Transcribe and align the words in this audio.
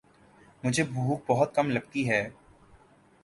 مجھے 0.63 0.83
بھوک 0.83 1.21
بہت 1.27 1.53
کم 1.55 1.69
لگتی 1.69 2.09
ہے 2.09 2.21